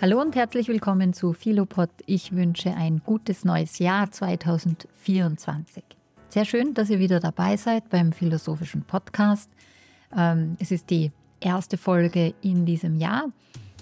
[0.00, 1.90] Hallo und herzlich willkommen zu Philopod.
[2.06, 5.82] Ich wünsche ein gutes neues Jahr 2024.
[6.28, 9.50] Sehr schön, dass ihr wieder dabei seid beim Philosophischen Podcast.
[10.16, 13.24] Ähm, es ist die erste Folge in diesem Jahr.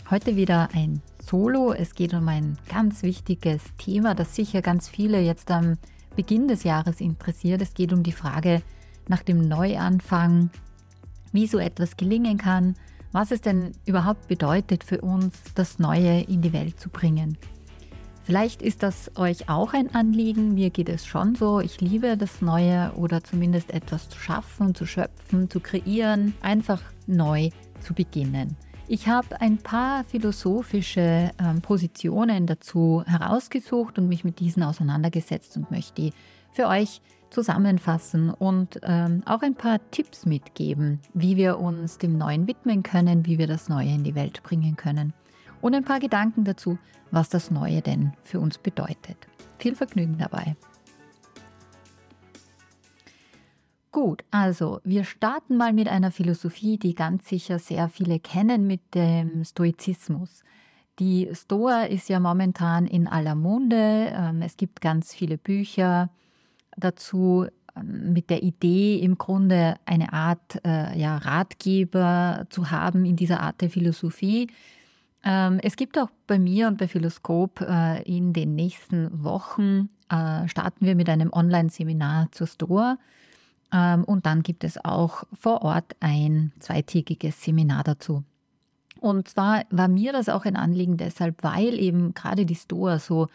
[0.09, 1.75] Heute wieder ein Solo.
[1.75, 5.77] Es geht um ein ganz wichtiges Thema, das sicher ganz viele jetzt am
[6.17, 7.61] Beginn des Jahres interessiert.
[7.61, 8.63] Es geht um die Frage
[9.07, 10.49] nach dem Neuanfang,
[11.33, 12.75] wie so etwas gelingen kann,
[13.13, 17.39] was es denn überhaupt bedeutet für uns, das Neue in die Welt zu bringen.
[18.27, 20.55] Vielleicht ist das euch auch ein Anliegen.
[20.55, 21.61] Mir geht es schon so.
[21.61, 27.51] Ich liebe das Neue oder zumindest etwas zu schaffen, zu schöpfen, zu kreieren, einfach neu
[27.81, 28.57] zu beginnen.
[28.89, 35.71] Ich habe ein paar philosophische ähm, Positionen dazu herausgesucht und mich mit diesen auseinandergesetzt und
[35.71, 36.13] möchte die
[36.53, 42.47] für euch zusammenfassen und ähm, auch ein paar Tipps mitgeben, wie wir uns dem Neuen
[42.47, 45.13] widmen können, wie wir das Neue in die Welt bringen können.
[45.61, 46.79] Und ein paar Gedanken dazu,
[47.11, 49.17] was das Neue denn für uns bedeutet.
[49.59, 50.57] Viel Vergnügen dabei.
[53.97, 58.95] Gut, also wir starten mal mit einer Philosophie, die ganz sicher sehr viele kennen, mit
[58.95, 60.45] dem Stoizismus.
[60.99, 64.13] Die Stoa ist ja momentan in aller Munde.
[64.15, 66.11] Ähm, es gibt ganz viele Bücher,
[66.77, 67.47] dazu
[67.77, 73.41] ähm, mit der Idee, im Grunde eine Art äh, ja, Ratgeber zu haben in dieser
[73.41, 74.49] Art der Philosophie.
[75.25, 80.47] Ähm, es gibt auch bei mir und bei Philoskop äh, in den nächsten Wochen äh,
[80.49, 82.99] starten wir mit einem Online-Seminar zur Store.
[83.73, 88.23] Ähm, und dann gibt es auch vor Ort ein zweitägiges Seminar dazu.
[89.01, 93.29] Und zwar war mir das auch ein Anliegen deshalb, weil eben gerade die Store so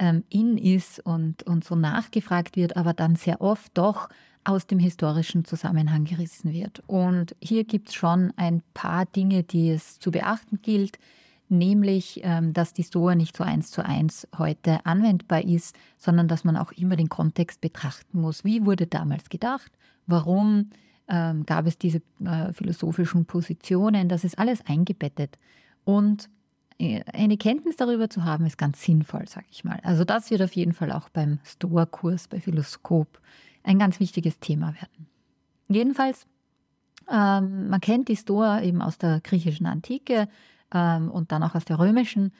[0.00, 4.08] ähm, in ist und, und so nachgefragt wird, aber dann sehr oft doch
[4.42, 6.82] aus dem historischen Zusammenhang gerissen wird.
[6.86, 10.98] Und hier gibt es schon ein paar Dinge, die es zu beachten gilt,
[11.50, 16.44] nämlich, ähm, dass die SOA nicht so eins zu eins heute anwendbar ist, sondern dass
[16.44, 18.42] man auch immer den Kontext betrachten muss.
[18.42, 19.70] Wie wurde damals gedacht?
[20.06, 20.70] Warum
[21.08, 24.08] ähm, gab es diese äh, philosophischen Positionen?
[24.08, 25.36] Das ist alles eingebettet.
[25.84, 26.30] Und
[27.12, 29.80] eine Kenntnis darüber zu haben, ist ganz sinnvoll, sage ich mal.
[29.82, 33.20] Also das wird auf jeden Fall auch beim Stoa-Kurs bei Philoskop
[33.62, 35.06] ein ganz wichtiges Thema werden.
[35.68, 36.26] Jedenfalls,
[37.10, 40.28] ähm, man kennt die Stoa eben aus der griechischen Antike
[40.72, 42.32] ähm, und dann auch aus der römischen.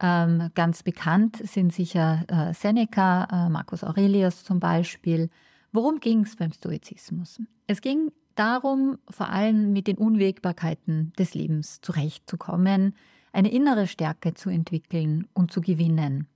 [0.00, 5.28] Ähm, ganz bekannt sind sicher äh, Seneca, äh, Marcus Aurelius zum Beispiel.
[5.72, 7.42] Worum ging es beim Stoizismus?
[7.66, 12.94] Es ging darum, vor allem mit den Unwägbarkeiten des Lebens zurechtzukommen,
[13.32, 16.26] eine innere Stärke zu entwickeln und zu gewinnen.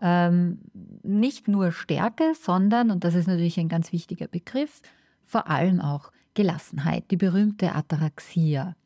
[0.00, 0.58] Ähm,
[1.02, 4.82] nicht nur Stärke, sondern, und das ist natürlich ein ganz wichtiger Begriff,
[5.24, 8.76] vor allem auch Gelassenheit, die berühmte Ataraxia.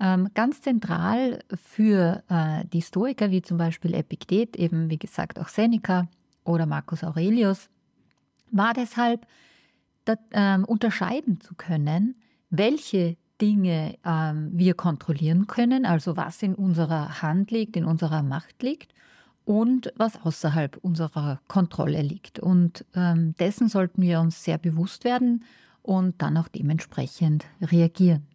[0.00, 5.48] Ähm, ganz zentral für äh, die Stoiker, wie zum Beispiel Epiktet, eben wie gesagt auch
[5.48, 6.08] Seneca
[6.42, 7.70] oder Marcus Aurelius,
[8.50, 9.26] war deshalb
[10.04, 12.16] dat, ähm, unterscheiden zu können,
[12.50, 18.62] welche Dinge ähm, wir kontrollieren können, also was in unserer Hand liegt, in unserer Macht
[18.62, 18.94] liegt
[19.44, 22.38] und was außerhalb unserer Kontrolle liegt.
[22.38, 25.44] Und ähm, dessen sollten wir uns sehr bewusst werden
[25.82, 28.26] und dann auch dementsprechend reagieren.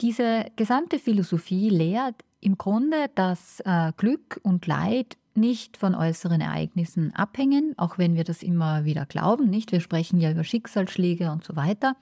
[0.00, 7.14] Diese gesamte Philosophie lehrt im Grunde, dass äh, Glück und Leid nicht von äußeren Ereignissen
[7.14, 9.70] abhängen, auch wenn wir das immer wieder glauben, nicht?
[9.70, 11.94] Wir sprechen ja über Schicksalsschläge und so weiter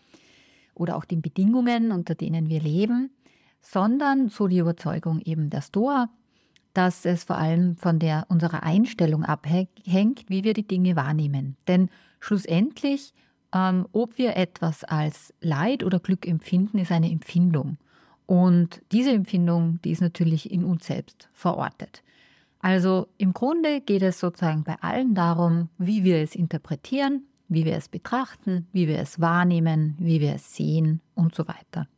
[0.75, 3.11] oder auch den Bedingungen, unter denen wir leben,
[3.61, 6.11] sondern so die Überzeugung eben der Stoa,
[6.75, 11.57] dass es vor allem von der, unserer Einstellung abhängt, wie wir die Dinge wahrnehmen.
[11.69, 11.89] Denn
[12.21, 13.15] schlussendlich,
[13.55, 17.79] ähm, ob wir etwas als Leid oder Glück empfinden, ist eine Empfindung.
[18.27, 22.03] Und diese Empfindung, die ist natürlich in uns selbst verortet.
[22.59, 27.77] Also im Grunde geht es sozusagen bei allen darum, wie wir es interpretieren, wie wir
[27.77, 31.89] es betrachten, wie wir es wahrnehmen, wie wir es sehen und so weiter.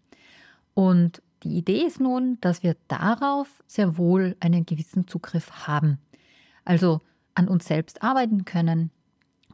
[0.75, 5.99] Und die Idee ist nun, dass wir darauf sehr wohl einen gewissen Zugriff haben.
[6.65, 7.01] Also
[7.35, 8.91] an uns selbst arbeiten können,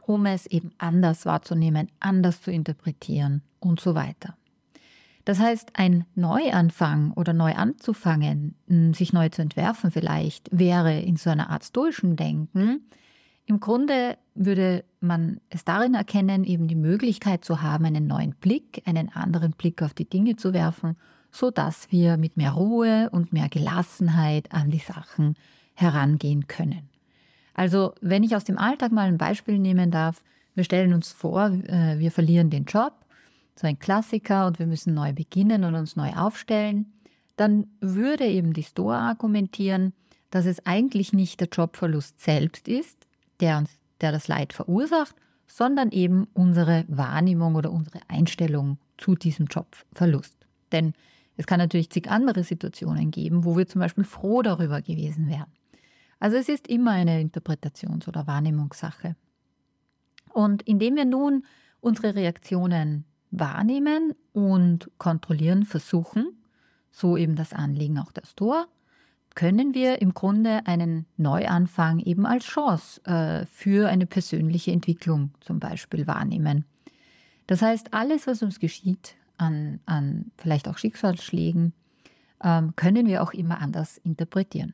[0.01, 4.35] um es eben anders wahrzunehmen, anders zu interpretieren und so weiter.
[5.25, 8.55] Das heißt, ein Neuanfang oder neu anzufangen,
[8.93, 12.81] sich neu zu entwerfen vielleicht, wäre in so einer Art stoischen Denken
[13.45, 18.81] im Grunde würde man es darin erkennen, eben die Möglichkeit zu haben, einen neuen Blick,
[18.85, 20.95] einen anderen Blick auf die Dinge zu werfen,
[21.31, 25.35] so dass wir mit mehr Ruhe und mehr Gelassenheit an die Sachen
[25.73, 26.89] herangehen können.
[27.53, 30.23] Also, wenn ich aus dem Alltag mal ein Beispiel nehmen darf,
[30.55, 32.93] wir stellen uns vor, äh, wir verlieren den Job,
[33.55, 36.93] so ein Klassiker, und wir müssen neu beginnen und uns neu aufstellen,
[37.35, 39.93] dann würde eben die Stoa argumentieren,
[40.29, 43.02] dass es eigentlich nicht der Jobverlust selbst ist,
[43.39, 43.71] der uns,
[44.01, 45.15] der das Leid verursacht,
[45.47, 50.35] sondern eben unsere Wahrnehmung oder unsere Einstellung zu diesem Jobverlust.
[50.71, 50.93] Denn
[51.37, 55.51] es kann natürlich zig andere Situationen geben, wo wir zum Beispiel froh darüber gewesen wären.
[56.19, 59.15] Also es ist immer eine Interpretations- oder Wahrnehmungssache.
[60.31, 61.45] Und indem wir nun
[61.81, 66.37] unsere Reaktionen wahrnehmen und kontrollieren versuchen,
[66.91, 68.67] so eben das Anliegen auch der Store,
[69.35, 75.59] können wir im Grunde einen Neuanfang eben als Chance äh, für eine persönliche Entwicklung zum
[75.59, 76.65] Beispiel wahrnehmen.
[77.47, 81.73] Das heißt, alles, was uns geschieht, an, an vielleicht auch Schicksalsschlägen,
[82.43, 84.73] ähm, können wir auch immer anders interpretieren.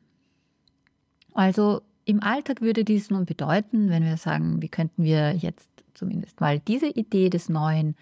[1.32, 6.40] Also im Alltag würde dies nun bedeuten, wenn wir sagen, wie könnten wir jetzt zumindest
[6.40, 7.94] mal diese Idee des Neuen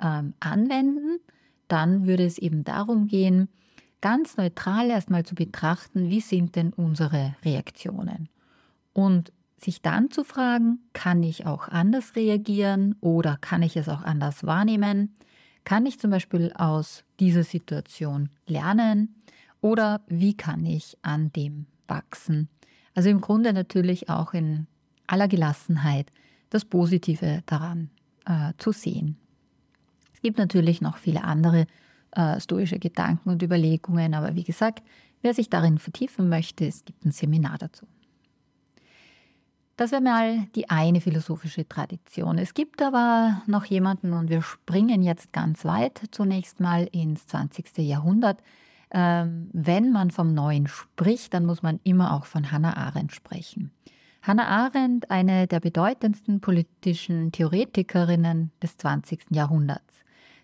[0.00, 1.20] ähm, anwenden,
[1.68, 3.48] dann würde es eben darum gehen,
[4.02, 8.28] ganz neutral erstmal zu betrachten, wie sind denn unsere Reaktionen.
[8.92, 14.02] Und sich dann zu fragen, kann ich auch anders reagieren oder kann ich es auch
[14.02, 15.14] anders wahrnehmen?
[15.64, 19.14] Kann ich zum Beispiel aus dieser Situation lernen
[19.60, 22.48] oder wie kann ich an dem wachsen?
[22.94, 24.66] Also im Grunde natürlich auch in
[25.06, 26.10] aller Gelassenheit
[26.50, 27.90] das Positive daran
[28.26, 29.16] äh, zu sehen.
[30.12, 31.66] Es gibt natürlich noch viele andere
[32.12, 34.82] äh, stoische Gedanken und Überlegungen, aber wie gesagt,
[35.22, 37.86] wer sich darin vertiefen möchte, es gibt ein Seminar dazu.
[39.76, 42.38] Das wäre mal die eine philosophische Tradition.
[42.38, 47.78] Es gibt aber noch jemanden, und wir springen jetzt ganz weit, zunächst mal ins 20.
[47.78, 48.42] Jahrhundert.
[48.90, 53.72] Ähm, wenn man vom Neuen spricht, dann muss man immer auch von Hannah Arendt sprechen.
[54.20, 59.30] Hannah Arendt, eine der bedeutendsten politischen Theoretikerinnen des 20.
[59.30, 59.91] Jahrhunderts.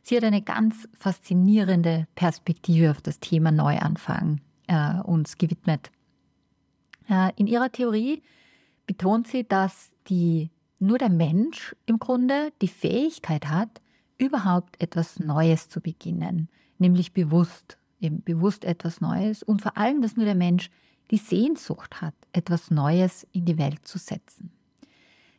[0.02, 5.90] Sie hat eine ganz faszinierende Perspektive auf das Thema Neuanfang äh, uns gewidmet.
[7.08, 8.22] Äh, in ihrer Theorie
[8.86, 13.80] betont sie, dass die, nur der Mensch im Grunde die Fähigkeit hat,
[14.18, 16.48] überhaupt etwas Neues zu beginnen,
[16.78, 20.70] nämlich bewusst, eben bewusst etwas Neues und vor allem, dass nur der Mensch
[21.10, 24.50] die Sehnsucht hat, etwas Neues in die Welt zu setzen.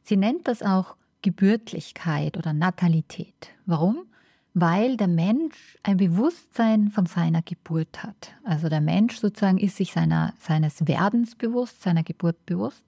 [0.02, 3.50] Sie nennt das auch Gebürtlichkeit oder Natalität.
[3.66, 4.06] Warum?
[4.54, 8.34] Weil der Mensch ein Bewusstsein von seiner Geburt hat.
[8.44, 12.84] Also der Mensch sozusagen ist sich seiner, seines Werdens bewusst, seiner Geburt bewusst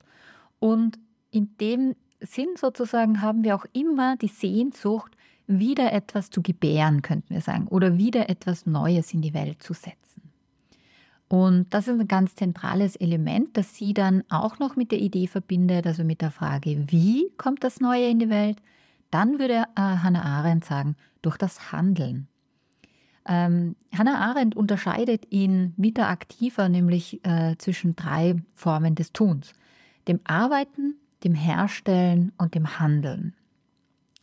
[0.59, 0.99] und
[1.31, 5.15] in dem Sinn sozusagen haben wir auch immer die Sehnsucht,
[5.47, 9.73] wieder etwas zu gebären, könnten wir sagen, oder wieder etwas Neues in die Welt zu
[9.73, 10.21] setzen.
[11.27, 15.27] Und das ist ein ganz zentrales Element, das sie dann auch noch mit der Idee
[15.27, 18.57] verbindet, also mit der Frage, wie kommt das Neue in die Welt?
[19.11, 22.27] Dann würde äh, Hannah Arendt sagen, durch das Handeln.
[23.27, 29.53] Ähm, Hannah Arendt unterscheidet in Vita Activa nämlich äh, zwischen drei Formen des Tuns
[30.07, 33.35] dem Arbeiten, dem Herstellen und dem Handeln.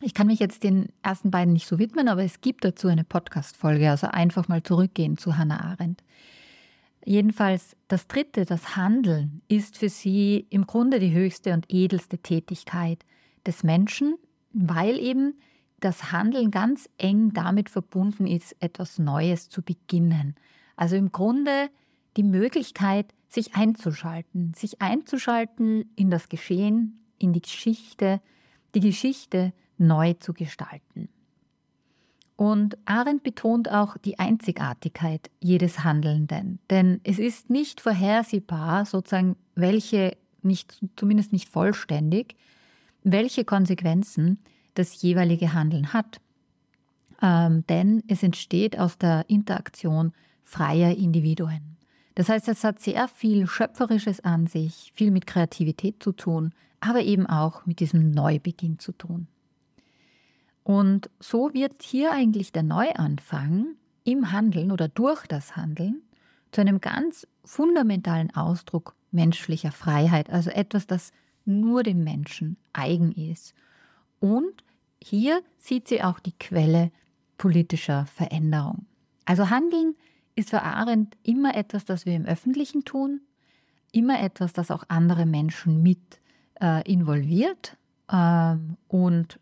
[0.01, 3.03] Ich kann mich jetzt den ersten beiden nicht so widmen, aber es gibt dazu eine
[3.03, 6.03] Podcast-Folge, also einfach mal zurückgehen zu Hannah Arendt.
[7.05, 13.05] Jedenfalls das dritte, das Handeln, ist für sie im Grunde die höchste und edelste Tätigkeit
[13.45, 14.15] des Menschen,
[14.51, 15.35] weil eben
[15.79, 20.35] das Handeln ganz eng damit verbunden ist, etwas Neues zu beginnen.
[20.75, 21.69] Also im Grunde
[22.17, 28.21] die Möglichkeit, sich einzuschalten, sich einzuschalten in das Geschehen, in die Geschichte,
[28.73, 31.09] die Geschichte neu zu gestalten.
[32.35, 40.17] Und Arendt betont auch die Einzigartigkeit jedes Handelnden, denn es ist nicht vorhersehbar, sozusagen, welche,
[40.41, 42.35] nicht, zumindest nicht vollständig,
[43.03, 44.39] welche Konsequenzen
[44.73, 46.19] das jeweilige Handeln hat.
[47.21, 50.13] Ähm, denn es entsteht aus der Interaktion
[50.43, 51.77] freier Individuen.
[52.15, 57.01] Das heißt, es hat sehr viel Schöpferisches an sich, viel mit Kreativität zu tun, aber
[57.01, 59.27] eben auch mit diesem Neubeginn zu tun.
[60.63, 66.01] Und so wird hier eigentlich der Neuanfang im Handeln oder durch das Handeln
[66.51, 71.11] zu einem ganz fundamentalen Ausdruck menschlicher Freiheit, also etwas, das
[71.45, 73.53] nur dem Menschen eigen ist.
[74.19, 74.63] Und
[75.01, 76.91] hier sieht sie auch die Quelle
[77.37, 78.85] politischer Veränderung.
[79.25, 79.95] Also Handeln
[80.35, 83.21] ist für Arendt immer etwas, das wir im Öffentlichen tun,
[83.91, 86.19] immer etwas, das auch andere Menschen mit
[86.61, 87.77] äh, involviert
[88.09, 88.55] äh,
[88.87, 89.39] und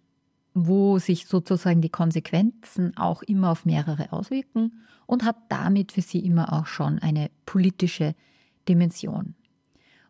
[0.53, 6.19] wo sich sozusagen die Konsequenzen auch immer auf mehrere auswirken und hat damit für sie
[6.19, 8.15] immer auch schon eine politische
[8.67, 9.35] Dimension.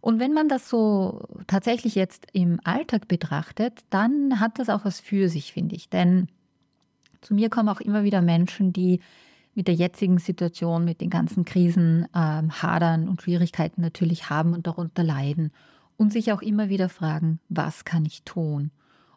[0.01, 4.99] Und wenn man das so tatsächlich jetzt im Alltag betrachtet, dann hat das auch was
[4.99, 5.89] für sich, finde ich.
[5.89, 6.27] Denn
[7.21, 8.99] zu mir kommen auch immer wieder Menschen, die
[9.55, 14.67] mit der jetzigen Situation, mit den ganzen Krisen ähm, hadern und Schwierigkeiten natürlich haben und
[14.67, 15.51] darunter leiden
[15.97, 18.69] und sich auch immer wieder fragen, was kann ich tun?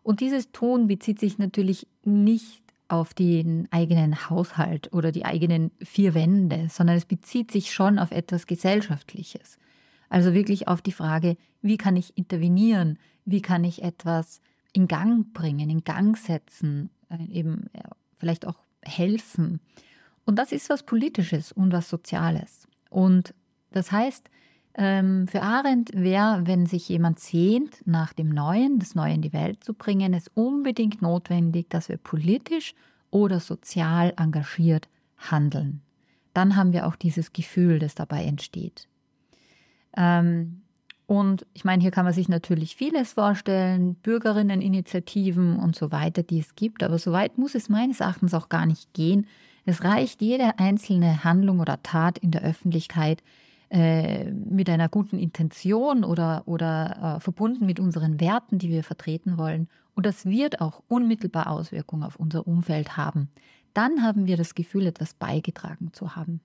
[0.02, 6.14] Und dieses Tun bezieht sich natürlich nicht auf den eigenen Haushalt oder die eigenen vier
[6.14, 9.58] Wände, sondern es bezieht sich schon auf etwas Gesellschaftliches.
[10.10, 12.98] Also wirklich auf die Frage, wie kann ich intervenieren?
[13.24, 17.70] Wie kann ich etwas in Gang bringen, in Gang setzen, äh, eben
[18.18, 19.60] vielleicht auch helfen?
[20.26, 22.68] Und das ist was Politisches und was Soziales.
[22.90, 23.34] Und
[23.70, 24.28] das heißt,
[24.74, 29.32] ähm, für Arendt wäre, wenn sich jemand sehnt nach dem Neuen, das Neue in die
[29.32, 32.74] Welt zu bringen, es unbedingt notwendig, dass wir politisch
[33.10, 34.88] oder sozial engagiert
[35.18, 35.82] handeln.
[36.34, 38.88] Dann haben wir auch dieses Gefühl, das dabei entsteht.
[39.96, 40.62] Ähm,
[41.06, 46.38] und ich meine, hier kann man sich natürlich vieles vorstellen, Bürgerinneninitiativen und so weiter, die
[46.38, 49.26] es gibt, aber so weit muss es meines Erachtens auch gar nicht gehen.
[49.64, 53.22] Es reicht jede einzelne Handlung oder Tat in der Öffentlichkeit
[53.70, 59.36] äh, mit einer guten Intention oder, oder äh, verbunden mit unseren Werten, die wir vertreten
[59.36, 59.68] wollen.
[59.94, 63.30] Und das wird auch unmittelbar Auswirkungen auf unser Umfeld haben.
[63.74, 66.40] Dann haben wir das Gefühl, etwas beigetragen zu haben.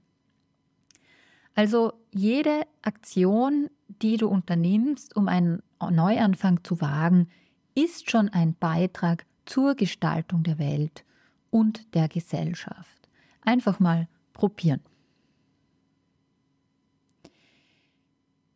[1.55, 7.29] Also jede Aktion, die du unternimmst, um einen Neuanfang zu wagen,
[7.75, 11.05] ist schon ein Beitrag zur Gestaltung der Welt
[11.49, 13.09] und der Gesellschaft.
[13.41, 14.81] Einfach mal probieren.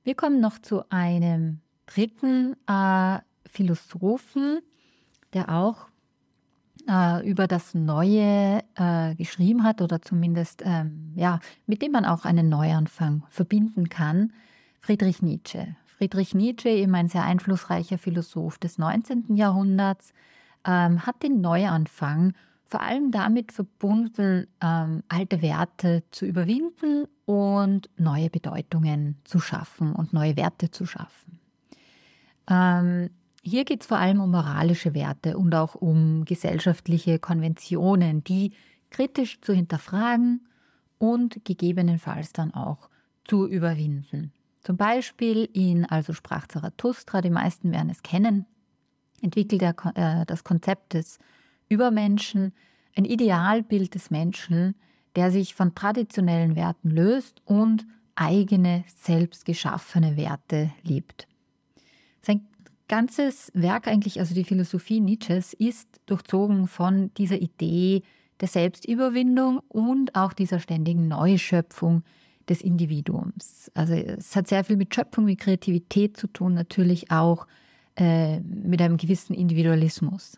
[0.03, 4.59] Wir kommen noch zu einem dritten äh, Philosophen,
[5.33, 5.89] der auch
[6.89, 12.25] äh, über das Neue äh, geschrieben hat oder zumindest ähm, ja, mit dem man auch
[12.25, 14.33] einen Neuanfang verbinden kann,
[14.79, 15.75] Friedrich Nietzsche.
[15.85, 19.35] Friedrich Nietzsche, eben ein sehr einflussreicher Philosoph des 19.
[19.35, 20.13] Jahrhunderts,
[20.65, 22.33] ähm, hat den Neuanfang
[22.65, 30.13] vor allem damit verbunden, ähm, alte Werte zu überwinden und neue Bedeutungen zu schaffen und
[30.13, 31.39] neue Werte zu schaffen.
[32.47, 33.09] Ähm,
[33.41, 38.53] hier geht es vor allem um moralische Werte und auch um gesellschaftliche Konventionen, die
[38.89, 40.47] kritisch zu hinterfragen
[40.97, 42.89] und gegebenenfalls dann auch
[43.23, 44.33] zu überwinden.
[44.61, 48.45] Zum Beispiel in Also sprach Zarathustra, die meisten werden es kennen,
[49.21, 51.19] entwickelt er äh, das Konzept des
[51.69, 52.53] Übermenschen,
[52.95, 54.75] ein Idealbild des Menschen,
[55.15, 61.27] der sich von traditionellen Werten löst und eigene, selbst geschaffene Werte lebt.
[62.21, 62.45] Sein
[62.89, 68.03] ganzes Werk eigentlich, also die Philosophie Nietzsches, ist durchzogen von dieser Idee
[68.41, 72.03] der Selbstüberwindung und auch dieser ständigen Neuschöpfung
[72.49, 73.71] des Individuums.
[73.73, 77.47] Also es hat sehr viel mit Schöpfung, mit Kreativität zu tun, natürlich auch
[77.95, 80.37] äh, mit einem gewissen Individualismus.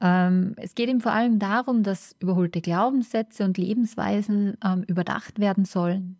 [0.00, 5.64] Ähm, es geht ihm vor allem darum, dass überholte Glaubenssätze und Lebensweisen ähm, überdacht werden
[5.64, 6.18] sollen,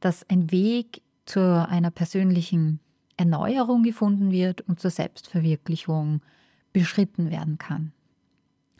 [0.00, 2.80] dass ein Weg zu einer persönlichen
[3.16, 6.20] Erneuerung gefunden wird und zur Selbstverwirklichung
[6.72, 7.92] beschritten werden kann.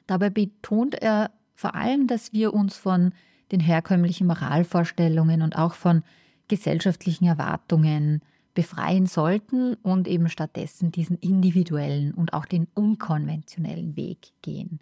[0.06, 3.12] Dabei betont er vor allem, dass wir uns von
[3.50, 6.02] den herkömmlichen Moralvorstellungen und auch von
[6.48, 8.20] gesellschaftlichen Erwartungen
[8.54, 14.80] befreien sollten und eben stattdessen diesen individuellen und auch den unkonventionellen Weg gehen.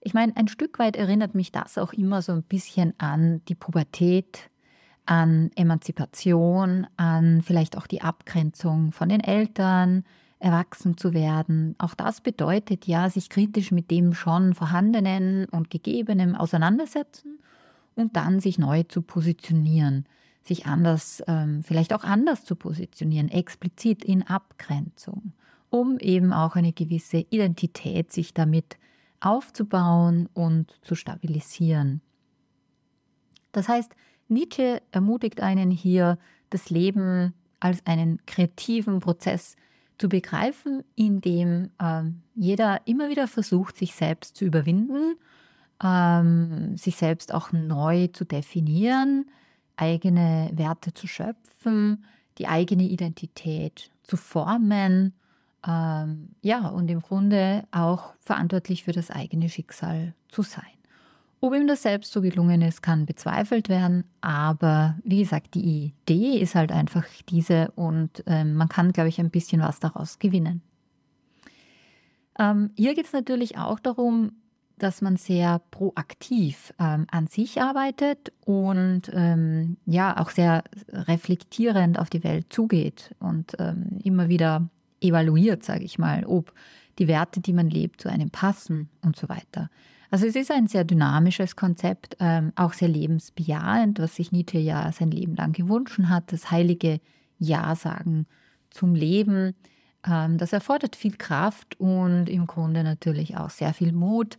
[0.00, 3.56] Ich meine, ein Stück weit erinnert mich das auch immer so ein bisschen an die
[3.56, 4.50] Pubertät,
[5.08, 10.04] an Emanzipation, an vielleicht auch die Abgrenzung von den Eltern,
[10.38, 11.74] erwachsen zu werden.
[11.78, 17.38] Auch das bedeutet ja, sich kritisch mit dem schon Vorhandenen und Gegebenen auseinandersetzen
[17.94, 20.04] und dann sich neu zu positionieren,
[20.44, 25.32] sich anders, ähm, vielleicht auch anders zu positionieren, explizit in Abgrenzung,
[25.70, 28.76] um eben auch eine gewisse Identität sich damit
[29.20, 32.02] aufzubauen und zu stabilisieren.
[33.52, 33.96] Das heißt,
[34.28, 36.18] Nietzsche ermutigt einen hier,
[36.50, 39.56] das Leben als einen kreativen Prozess
[39.98, 45.16] zu begreifen, in dem ähm, jeder immer wieder versucht, sich selbst zu überwinden,
[45.82, 49.26] ähm, sich selbst auch neu zu definieren,
[49.76, 52.04] eigene Werte zu schöpfen,
[52.38, 55.14] die eigene Identität zu formen,
[55.66, 60.77] ähm, ja, und im Grunde auch verantwortlich für das eigene Schicksal zu sein.
[61.40, 66.38] Ob ihm das selbst so gelungen ist, kann bezweifelt werden, aber wie gesagt, die Idee
[66.38, 70.62] ist halt einfach diese und äh, man kann, glaube ich, ein bisschen was daraus gewinnen.
[72.38, 74.32] Ähm, hier geht es natürlich auch darum,
[74.78, 82.10] dass man sehr proaktiv ähm, an sich arbeitet und ähm, ja auch sehr reflektierend auf
[82.10, 84.68] die Welt zugeht und ähm, immer wieder
[85.00, 86.52] evaluiert, sage ich mal, ob
[86.98, 89.70] die Werte, die man lebt, zu einem passen und so weiter.
[90.10, 94.90] Also es ist ein sehr dynamisches Konzept, ähm, auch sehr lebensbejahend, was sich Nietzsche ja
[94.92, 97.00] sein Leben lang gewünscht hat, das heilige
[97.38, 98.26] Ja-Sagen
[98.70, 99.54] zum Leben.
[100.06, 104.38] Ähm, das erfordert viel Kraft und im Grunde natürlich auch sehr viel Mut,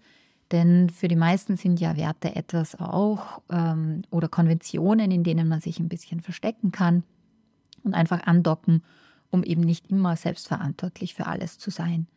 [0.52, 5.62] denn für die meisten sind ja Werte etwas auch ähm, oder Konventionen, in denen man
[5.62, 7.04] sich ein bisschen verstecken kann
[7.84, 8.82] und einfach andocken,
[9.30, 12.08] um eben nicht immer selbstverantwortlich für alles zu sein.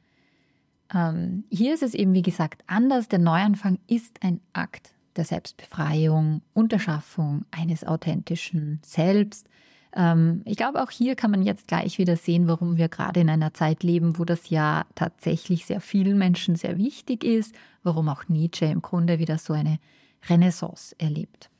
[0.94, 3.08] Ähm, hier ist es eben, wie gesagt, anders.
[3.08, 9.46] Der Neuanfang ist ein Akt der Selbstbefreiung und der Schaffung eines authentischen Selbst.
[9.94, 13.30] Ähm, ich glaube, auch hier kann man jetzt gleich wieder sehen, warum wir gerade in
[13.30, 18.28] einer Zeit leben, wo das ja tatsächlich sehr vielen Menschen sehr wichtig ist, warum auch
[18.28, 19.78] Nietzsche im Grunde wieder so eine
[20.28, 21.50] Renaissance erlebt.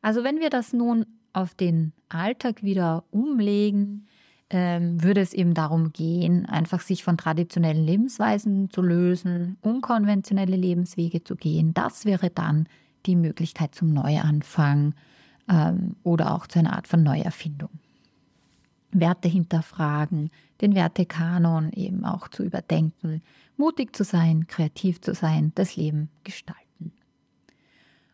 [0.00, 4.07] Also wenn wir das nun auf den Alltag wieder umlegen,
[4.50, 11.22] ähm, würde es eben darum gehen, einfach sich von traditionellen Lebensweisen zu lösen, unkonventionelle Lebenswege
[11.22, 11.74] zu gehen.
[11.74, 12.66] Das wäre dann
[13.06, 14.94] die Möglichkeit zum Neuanfang
[15.48, 17.70] ähm, oder auch zu einer Art von Neuerfindung.
[18.90, 20.30] Werte hinterfragen,
[20.62, 23.22] den Wertekanon eben auch zu überdenken,
[23.58, 26.92] mutig zu sein, kreativ zu sein, das Leben gestalten.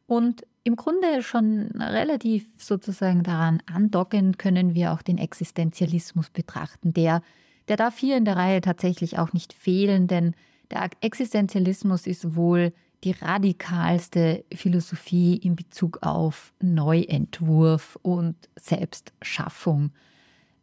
[0.06, 6.94] Und im Grunde schon relativ sozusagen daran andockend können wir auch den Existenzialismus betrachten.
[6.94, 7.22] Der,
[7.68, 10.34] der darf hier in der Reihe tatsächlich auch nicht fehlen, denn
[10.70, 12.72] der Existenzialismus ist wohl
[13.04, 19.90] die radikalste Philosophie in Bezug auf Neuentwurf und Selbstschaffung.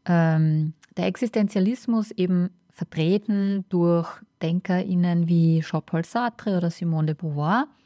[0.06, 4.10] Ähm, der Existenzialismus eben vertreten durch
[4.42, 7.68] DenkerInnen wie Jean-Paul Sartre oder Simone de Beauvoir–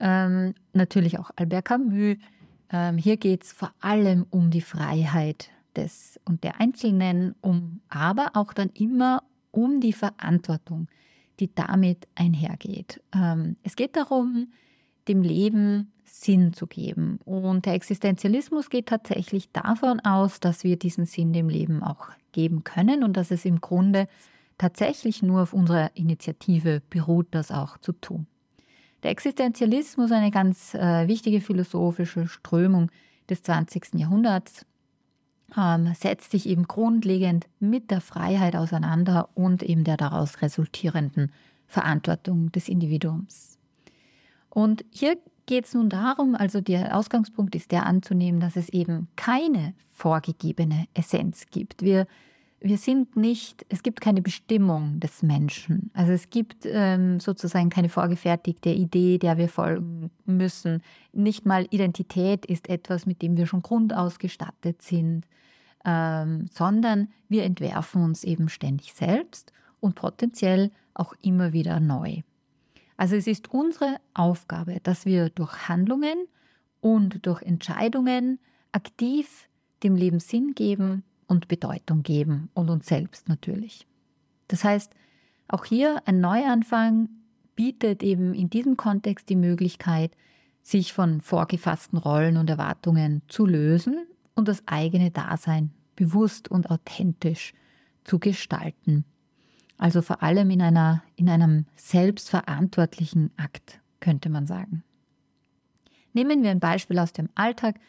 [0.00, 2.16] ähm, natürlich auch Albert Camus.
[2.70, 8.30] Ähm, hier geht es vor allem um die Freiheit des und der Einzelnen, um, aber
[8.34, 10.88] auch dann immer um die Verantwortung,
[11.40, 13.00] die damit einhergeht.
[13.14, 14.48] Ähm, es geht darum,
[15.08, 17.18] dem Leben Sinn zu geben.
[17.24, 22.64] Und der Existenzialismus geht tatsächlich davon aus, dass wir diesen Sinn dem Leben auch geben
[22.64, 24.08] können und dass es im Grunde
[24.58, 28.26] tatsächlich nur auf unserer Initiative beruht, das auch zu tun.
[29.02, 32.90] Der Existenzialismus, eine ganz äh, wichtige philosophische Strömung
[33.30, 33.94] des 20.
[33.94, 34.66] Jahrhunderts,
[35.56, 41.32] ähm, setzt sich eben grundlegend mit der Freiheit auseinander und eben der daraus resultierenden
[41.66, 43.58] Verantwortung des Individuums.
[44.50, 49.08] Und hier geht es nun darum, also der Ausgangspunkt ist der anzunehmen, dass es eben
[49.16, 51.82] keine vorgegebene Essenz gibt.
[51.82, 52.06] Wir
[52.60, 55.90] wir sind nicht, es gibt keine Bestimmung des Menschen.
[55.94, 60.82] Also es gibt ähm, sozusagen keine vorgefertigte Idee, der wir folgen müssen.
[61.12, 65.24] Nicht mal Identität ist etwas, mit dem wir schon grundausgestattet sind,
[65.84, 72.22] ähm, sondern wir entwerfen uns eben ständig selbst und potenziell auch immer wieder neu.
[72.96, 76.26] Also es ist unsere Aufgabe, dass wir durch Handlungen
[76.80, 78.40] und durch Entscheidungen
[78.72, 79.48] aktiv
[79.84, 83.86] dem Leben Sinn geben und Bedeutung geben und uns selbst natürlich.
[84.48, 84.92] Das heißt,
[85.46, 87.08] auch hier ein Neuanfang
[87.54, 90.12] bietet eben in diesem Kontext die Möglichkeit,
[90.62, 97.54] sich von vorgefassten Rollen und Erwartungen zu lösen und das eigene Dasein bewusst und authentisch
[98.04, 99.04] zu gestalten.
[99.78, 104.82] Also vor allem in, einer, in einem selbstverantwortlichen Akt, könnte man sagen.
[106.12, 107.80] Nehmen wir ein Beispiel aus dem Alltag.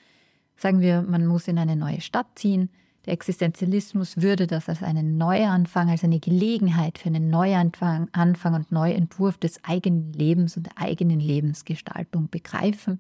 [0.55, 2.69] Sagen wir, man muss in eine neue Stadt ziehen.
[3.05, 8.71] Der Existenzialismus würde das als einen Neuanfang, als eine Gelegenheit für einen Neuanfang Anfang und
[8.71, 12.99] Neuentwurf des eigenen Lebens und der eigenen Lebensgestaltung begreifen.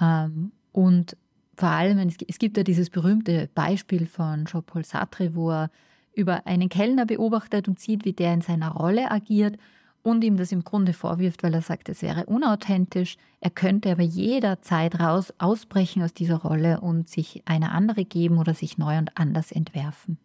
[0.00, 1.16] Ähm, und
[1.56, 5.70] vor allem, es gibt ja dieses berühmte Beispiel von Jean-Paul Sartre, wo er
[6.14, 9.56] über einen Kellner beobachtet und sieht, wie der in seiner Rolle agiert
[10.02, 13.16] und ihm das im Grunde vorwirft, weil er sagt, es wäre unauthentisch.
[13.40, 18.54] Er könnte aber jederzeit raus ausbrechen aus dieser Rolle und sich eine andere geben oder
[18.54, 20.18] sich neu und anders entwerfen.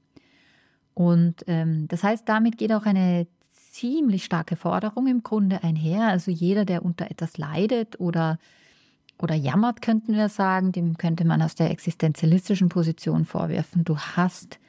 [0.94, 3.28] Und ähm, das heißt, damit geht auch eine
[3.72, 6.08] ziemlich starke Forderung im Grunde einher.
[6.08, 8.38] Also jeder, der unter etwas leidet oder,
[9.18, 14.60] oder jammert, könnten wir sagen, dem könnte man aus der existenzialistischen Position vorwerfen, du hast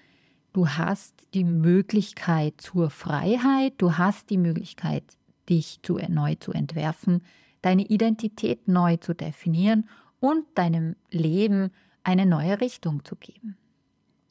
[0.54, 5.02] Du hast die Möglichkeit zur Freiheit, du hast die Möglichkeit,
[5.48, 7.22] dich zu, neu zu entwerfen,
[7.60, 9.88] deine Identität neu zu definieren
[10.20, 11.72] und deinem Leben
[12.04, 13.56] eine neue Richtung zu geben.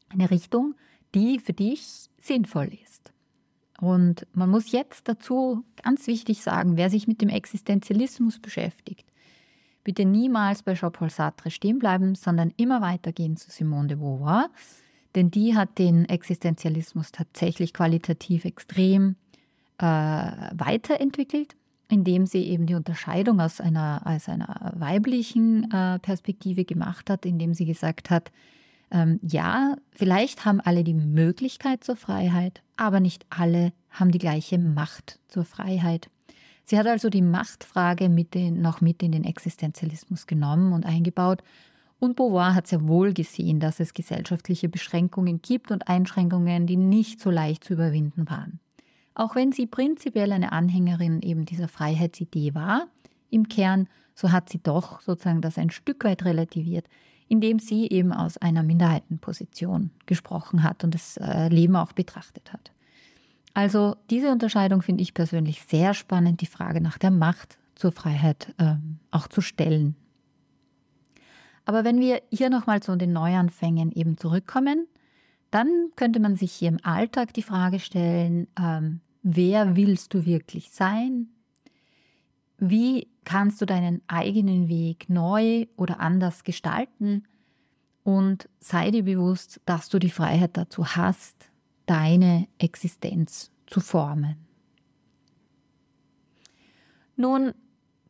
[0.08, 0.76] Eine Richtung,
[1.14, 3.12] die für dich sinnvoll ist.
[3.82, 9.12] Und man muss jetzt dazu ganz wichtig sagen, wer sich mit dem Existenzialismus beschäftigt,
[9.84, 14.50] bitte niemals bei Jean-Paul Sartre stehen bleiben, sondern immer weitergehen zu Simone de Beauvoir
[15.16, 19.16] denn die hat den Existenzialismus tatsächlich qualitativ extrem
[19.78, 21.56] äh, weiterentwickelt
[21.94, 27.54] indem sie eben die Unterscheidung aus einer, aus einer weiblichen äh, Perspektive gemacht hat, indem
[27.54, 28.32] sie gesagt hat,
[28.92, 34.58] ähm, ja, vielleicht haben alle die Möglichkeit zur Freiheit, aber nicht alle haben die gleiche
[34.58, 36.10] Macht zur Freiheit.
[36.66, 41.44] Sie hat also die Machtfrage mit den, noch mit in den Existenzialismus genommen und eingebaut.
[42.04, 47.22] Und Beauvoir hat sehr wohl gesehen, dass es gesellschaftliche Beschränkungen gibt und Einschränkungen, die nicht
[47.22, 48.60] so leicht zu überwinden waren.
[49.16, 52.88] Auch wenn sie prinzipiell eine Anhängerin eben dieser Freiheitsidee war,
[53.30, 56.88] im Kern, so hat sie doch sozusagen das ein Stück weit relativiert,
[57.30, 62.74] indem sie eben aus einer Minderheitenposition gesprochen hat und das äh, Leben auch betrachtet hat.
[63.54, 68.54] Also diese Unterscheidung finde ich persönlich sehr spannend, die Frage nach der Macht zur Freiheit
[68.60, 69.96] ähm, auch zu stellen.
[71.66, 74.88] Aber wenn wir hier nochmal zu den Neuanfängen eben zurückkommen,
[75.52, 80.72] dann könnte man sich hier im Alltag die Frage stellen, ähm, wer willst du wirklich
[80.72, 81.30] sein?
[82.58, 87.24] Wie kannst du deinen eigenen Weg neu oder anders gestalten?
[88.04, 91.50] Und sei dir bewusst, dass du die Freiheit dazu hast,
[91.86, 94.36] deine Existenz zu formen.
[97.16, 97.54] Nun,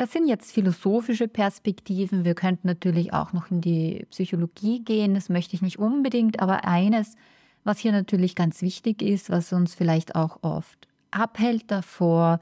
[0.03, 2.25] das sind jetzt philosophische Perspektiven.
[2.25, 5.13] Wir könnten natürlich auch noch in die Psychologie gehen.
[5.13, 6.41] Das möchte ich nicht unbedingt.
[6.41, 7.15] Aber eines,
[7.63, 12.41] was hier natürlich ganz wichtig ist, was uns vielleicht auch oft abhält davor,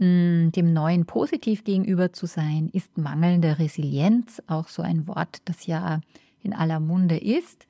[0.00, 5.64] mm, dem Neuen positiv gegenüber zu sein, ist mangelnde Resilienz, auch so ein Wort, das
[5.66, 6.00] ja
[6.42, 7.68] in aller Munde ist.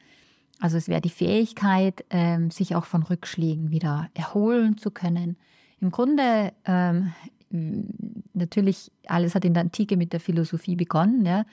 [0.60, 5.36] Also es wäre die Fähigkeit, ähm, sich auch von Rückschlägen wieder erholen zu können.
[5.78, 7.12] Im Grunde ähm,
[7.50, 11.24] natürlich, alles hat in der Antike mit der Philosophie begonnen.
[11.24, 11.44] Ja,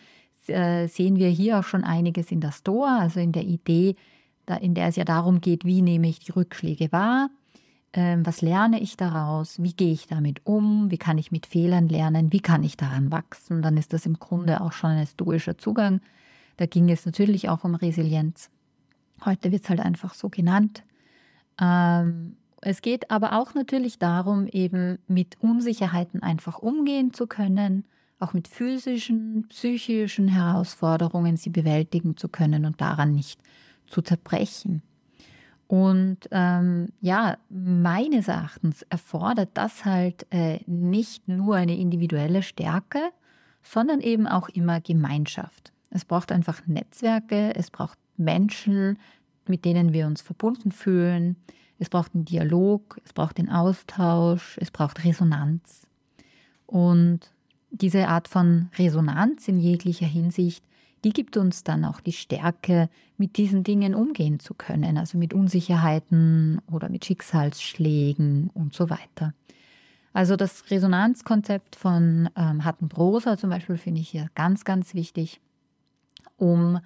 [0.47, 3.95] äh, sehen wir hier auch schon einiges in der Stoa, also in der Idee,
[4.62, 7.29] in der es ja darum geht, wie nehme ich die Rückschläge wahr,
[7.93, 11.88] ähm, was lerne ich daraus, wie gehe ich damit um, wie kann ich mit Fehlern
[11.88, 15.58] lernen, wie kann ich daran wachsen, dann ist das im Grunde auch schon ein stoischer
[15.58, 16.01] Zugang.
[16.58, 18.49] Da ging es natürlich auch um Resilienz.
[19.23, 20.84] Heute wird es halt einfach so genannt.
[21.62, 27.86] Ähm, es geht aber auch natürlich darum, eben mit Unsicherheiten einfach umgehen zu können,
[28.19, 33.39] auch mit physischen, psychischen Herausforderungen sie bewältigen zu können und daran nicht
[33.88, 34.82] zu zerbrechen.
[35.67, 42.99] Und ähm, ja, meines Erachtens erfordert das halt äh, nicht nur eine individuelle Stärke,
[43.63, 45.73] sondern eben auch immer Gemeinschaft.
[45.89, 48.99] Es braucht einfach Netzwerke, es braucht Menschen,
[49.47, 51.38] mit denen wir uns verbunden fühlen.
[51.84, 55.86] Es braucht einen Dialog, es braucht den Austausch, es braucht Resonanz.
[56.65, 57.19] Und
[57.72, 60.63] diese Art von Resonanz in jeglicher Hinsicht
[61.04, 65.34] die gibt uns dann auch die Stärke, mit diesen Dingen umgehen zu können, also mit
[65.34, 69.34] Unsicherheiten oder mit Schicksalsschlägen und so weiter.
[70.13, 75.41] Also das Resonanzkonzept von ähm, Hattenbrosa zum Beispiel finde ich hier ganz, ganz wichtig,
[76.38, 76.80] um,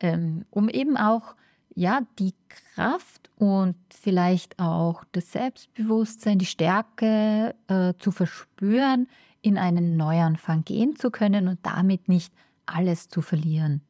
[0.00, 1.34] ähm, um eben auch
[1.74, 9.08] ja, die Kraft und vielleicht auch das Selbstbewusstsein, die Stärke äh, zu verspüren,
[9.42, 12.32] in einen Neuanfang gehen zu können und damit nicht
[12.66, 13.82] alles zu verlieren.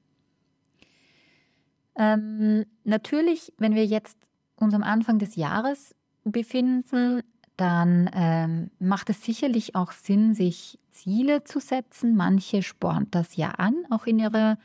[1.96, 4.18] Ähm, natürlich, wenn wir jetzt
[4.57, 7.22] uns am Anfang des Jahres befinden,
[7.57, 12.16] dann ähm, macht es sicherlich auch Sinn, sich Ziele zu setzen.
[12.16, 14.59] Manche spornt das ja an, auch in, ihrer,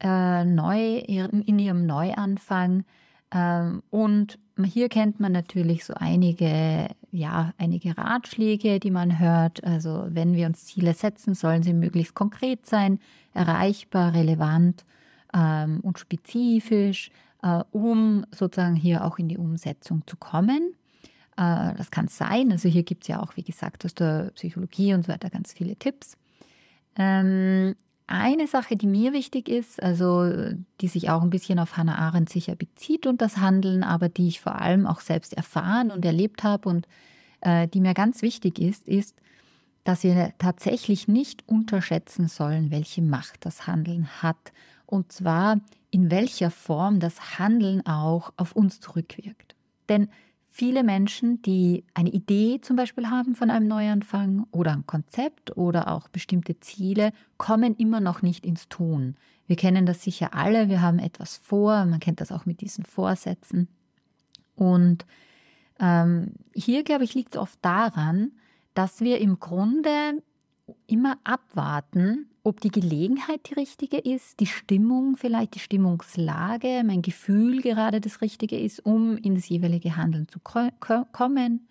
[0.00, 2.84] äh, Neu, in ihrem Neuanfang.
[3.32, 9.62] Ähm, und hier kennt man natürlich so einige, ja, einige Ratschläge, die man hört.
[9.64, 12.98] Also wenn wir uns Ziele setzen, sollen sie möglichst konkret sein,
[13.34, 14.84] erreichbar, relevant
[15.34, 17.10] ähm, und spezifisch,
[17.42, 20.74] äh, um sozusagen hier auch in die Umsetzung zu kommen.
[21.36, 22.50] Äh, das kann sein.
[22.52, 25.52] Also hier gibt es ja auch, wie gesagt, aus der Psychologie und so weiter ganz
[25.52, 26.16] viele Tipps.
[26.96, 30.30] Ähm, eine Sache, die mir wichtig ist, also
[30.80, 34.28] die sich auch ein bisschen auf Hannah Arendt sicher bezieht und das Handeln, aber die
[34.28, 36.86] ich vor allem auch selbst erfahren und erlebt habe und
[37.40, 39.16] äh, die mir ganz wichtig ist, ist,
[39.82, 44.52] dass wir tatsächlich nicht unterschätzen sollen, welche Macht das Handeln hat
[44.86, 49.56] und zwar in welcher Form das Handeln auch auf uns zurückwirkt.
[49.88, 50.08] Denn
[50.56, 55.88] viele Menschen, die eine Idee zum Beispiel haben von einem Neuanfang oder ein Konzept oder
[55.92, 59.16] auch bestimmte Ziele, kommen immer noch nicht ins Tun.
[59.46, 62.86] Wir kennen das sicher alle, wir haben etwas vor, man kennt das auch mit diesen
[62.86, 63.68] Vorsätzen.
[64.54, 65.04] Und
[65.78, 68.32] ähm, hier, glaube ich, liegt es oft daran,
[68.72, 70.22] dass wir im Grunde
[70.86, 77.60] immer abwarten, ob die Gelegenheit die richtige ist, die Stimmung vielleicht, die Stimmungslage, mein Gefühl
[77.62, 81.68] gerade das Richtige ist, um in das jeweilige Handeln zu kommen.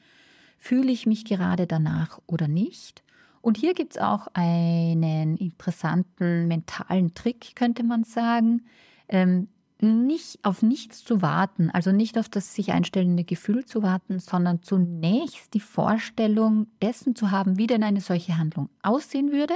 [0.58, 3.04] Fühle ich mich gerade danach oder nicht?
[3.42, 8.64] Und hier gibt es auch einen interessanten mentalen Trick, könnte man sagen.
[9.08, 9.50] Ähm,
[9.82, 14.62] nicht auf nichts zu warten, also nicht auf das sich einstellende Gefühl zu warten, sondern
[14.64, 19.56] zunächst die Vorstellung dessen zu haben, wie denn eine solche Handlung aussehen würde,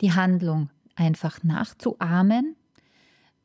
[0.00, 2.56] die Handlung einfach nachzuahmen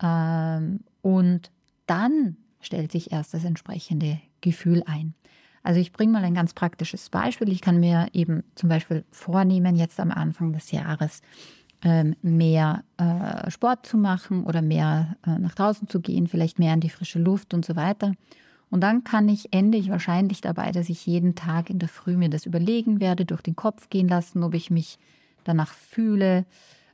[0.02, 1.52] ähm, und
[1.86, 5.16] dann stellt sich erst das entsprechende Gefühl ein.
[5.64, 7.50] Also ich bringe mal ein ganz praktisches Beispiel.
[7.50, 11.22] Ich kann mir eben zum Beispiel vornehmen, jetzt am Anfang des Jahres
[12.22, 16.82] mehr äh, Sport zu machen oder mehr äh, nach draußen zu gehen, vielleicht mehr in
[16.82, 18.14] die frische Luft und so weiter.
[18.70, 22.18] Und dann kann ich, ende ich wahrscheinlich dabei, dass ich jeden Tag in der Früh
[22.18, 25.00] mir das überlegen werde, durch den Kopf gehen lassen, ob ich mich
[25.46, 26.46] danach fühle,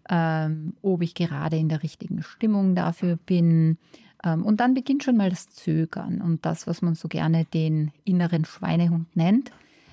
[0.08, 3.78] ähm, ob ich gerade in der richtigen Stimmung dafür bin,
[4.26, 7.92] ähm, und dann beginnt schon mal das Zögern und das, was man so gerne den
[8.04, 9.52] inneren Schweinehund nennt,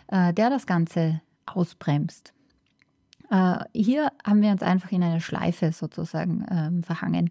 [0.08, 2.32] äh, der das Ganze ausbremst.
[3.32, 7.30] Äh, hier haben wir uns einfach in eine Schleife sozusagen ähm, verhangen.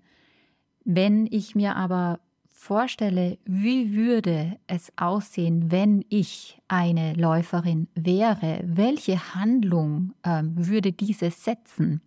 [0.83, 9.35] Wenn ich mir aber vorstelle, wie würde es aussehen, wenn ich eine Läuferin wäre, welche
[9.35, 12.01] Handlung ähm, würde diese setzen?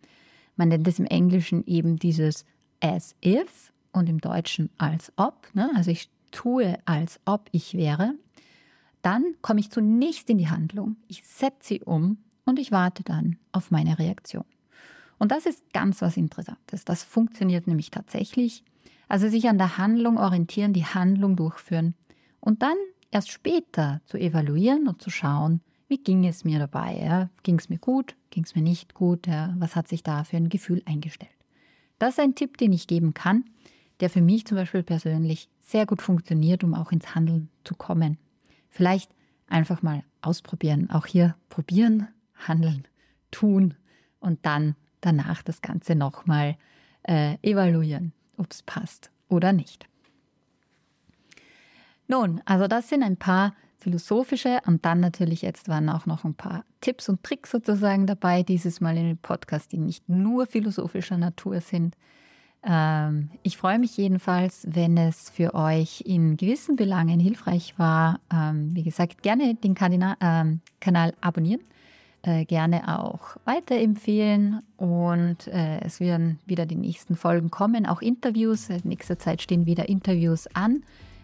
[0.56, 2.44] Man nennt es im Englischen eben dieses
[2.80, 5.70] as if und im Deutschen als ob, ne?
[5.76, 8.14] also ich tue, als ob ich wäre,
[9.02, 13.38] dann komme ich zunächst in die Handlung, ich setze sie um und ich warte dann
[13.52, 14.44] auf meine Reaktion.
[15.18, 16.84] Und das ist ganz was Interessantes.
[16.84, 18.64] Das funktioniert nämlich tatsächlich.
[19.08, 21.94] Also sich an der Handlung orientieren, die Handlung durchführen
[22.40, 22.76] und dann
[23.10, 26.98] erst später zu evaluieren und zu schauen, wie ging es mir dabei?
[27.00, 27.30] Ja?
[27.42, 28.16] Ging es mir gut?
[28.30, 29.26] Ging es mir nicht gut?
[29.26, 29.54] Ja?
[29.58, 31.30] Was hat sich da für ein Gefühl eingestellt?
[31.98, 33.44] Das ist ein Tipp, den ich geben kann,
[34.00, 38.18] der für mich zum Beispiel persönlich sehr gut funktioniert, um auch ins Handeln zu kommen.
[38.70, 39.12] Vielleicht
[39.46, 40.90] einfach mal ausprobieren.
[40.90, 42.86] Auch hier probieren, handeln,
[43.30, 43.74] tun
[44.20, 46.56] und dann danach das Ganze nochmal
[47.02, 49.86] äh, evaluieren, ob es passt oder nicht.
[52.06, 56.34] Nun, also das sind ein paar philosophische und dann natürlich jetzt waren auch noch ein
[56.34, 61.18] paar Tipps und Tricks sozusagen dabei, dieses Mal in dem Podcast, die nicht nur philosophischer
[61.18, 61.96] Natur sind,
[62.66, 68.20] ähm, ich freue mich jedenfalls, wenn es für euch in gewissen Belangen hilfreich war.
[68.32, 69.74] Ähm, wie gesagt, gerne den
[70.20, 71.60] ähm, Kanal abonnieren,
[72.24, 78.70] äh, gerne auch weiterempfehlen und äh, es werden wieder die nächsten Folgen kommen, auch Interviews.
[78.70, 80.82] In nächster Zeit stehen wieder Interviews an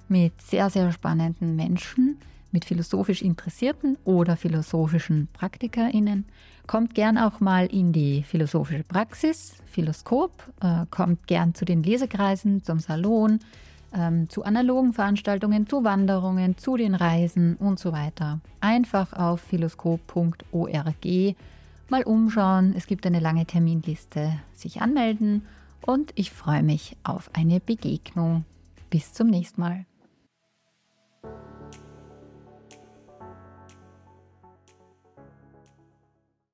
[0.08, 2.18] mit sehr, sehr spannenden Menschen
[2.52, 6.24] mit philosophisch Interessierten oder philosophischen PraktikerInnen.
[6.66, 12.62] Kommt gern auch mal in die philosophische Praxis, Philoskop, äh, kommt gern zu den Lesekreisen,
[12.62, 13.40] zum Salon,
[13.94, 18.40] ähm, zu analogen Veranstaltungen, zu Wanderungen, zu den Reisen und so weiter.
[18.60, 21.36] Einfach auf philoskop.org
[21.88, 22.74] mal umschauen.
[22.76, 25.42] Es gibt eine lange Terminliste, sich anmelden
[25.82, 28.44] und ich freue mich auf eine Begegnung.
[28.90, 29.86] Bis zum nächsten Mal.